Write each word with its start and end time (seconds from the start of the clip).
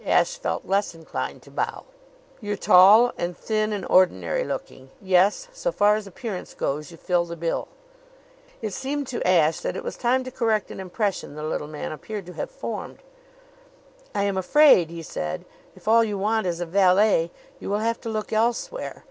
Ashe 0.03 0.39
felt 0.39 0.65
less 0.65 0.95
inclined 0.95 1.43
to 1.43 1.51
bow. 1.51 1.83
"You're 2.39 2.57
tall 2.57 3.13
and 3.19 3.37
thin 3.37 3.71
and 3.71 3.85
ordinary 3.85 4.43
looking. 4.43 4.89
Yes; 4.99 5.47
so 5.53 5.71
far 5.71 5.95
as 5.95 6.07
appearance 6.07 6.55
goes, 6.55 6.89
you 6.89 6.97
fill 6.97 7.25
the 7.25 7.35
bill." 7.35 7.67
It 8.63 8.73
seemed 8.73 9.05
to 9.09 9.21
Ashe 9.27 9.59
that 9.59 9.75
it 9.75 9.83
was 9.83 9.97
time 9.97 10.23
to 10.23 10.31
correct 10.31 10.71
an 10.71 10.79
impression 10.79 11.35
the 11.35 11.43
little 11.43 11.67
man 11.67 11.91
appeared 11.91 12.25
to 12.25 12.33
have 12.33 12.49
formed. 12.49 13.03
"I 14.15 14.23
am 14.23 14.37
afraid," 14.37 14.89
he 14.89 15.03
said, 15.03 15.45
"if 15.75 15.87
all 15.87 16.03
you 16.03 16.17
want 16.17 16.47
is 16.47 16.59
a 16.59 16.65
valet, 16.65 17.29
you 17.59 17.69
will 17.69 17.77
have 17.85 18.01
to 18.01 18.09
look 18.09 18.33
elsewhere. 18.33 18.99